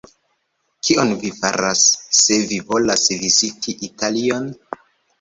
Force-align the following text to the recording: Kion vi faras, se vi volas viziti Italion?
Kion 0.87 1.11
vi 1.25 1.31
faras, 1.41 1.85
se 2.21 2.41
vi 2.49 2.59
volas 2.73 3.07
viziti 3.23 3.81
Italion? 3.93 4.53